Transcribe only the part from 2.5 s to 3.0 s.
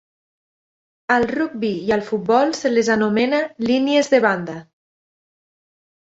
se les